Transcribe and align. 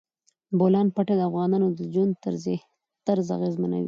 د 0.49 0.51
بولان 0.59 0.87
پټي 0.95 1.15
د 1.17 1.21
افغانانو 1.29 1.67
د 1.77 1.79
ژوند 1.93 2.11
طرز 3.07 3.27
اغېزمنوي. 3.37 3.79